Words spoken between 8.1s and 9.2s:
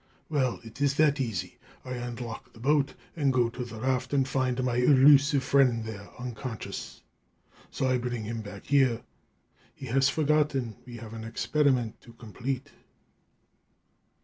him back here.